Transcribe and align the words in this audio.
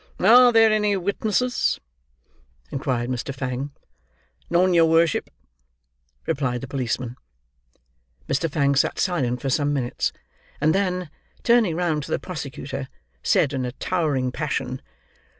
"Are 0.19 0.51
there 0.51 0.71
any 0.71 0.97
witnesses?" 0.97 1.79
inquired 2.71 3.11
Mr. 3.11 3.31
Fang. 3.35 3.69
"None, 4.49 4.73
your 4.73 4.87
worship," 4.87 5.29
replied 6.25 6.61
the 6.61 6.67
policeman. 6.67 7.17
Mr. 8.27 8.49
Fang 8.49 8.73
sat 8.73 8.97
silent 8.97 9.43
for 9.43 9.51
some 9.51 9.73
minutes, 9.73 10.11
and 10.59 10.73
then, 10.73 11.11
turning 11.43 11.75
round 11.75 12.01
to 12.01 12.11
the 12.11 12.17
prosecutor, 12.17 12.87
said 13.21 13.53
in 13.53 13.63
a 13.63 13.73
towering 13.73 14.31
passion. 14.31 14.81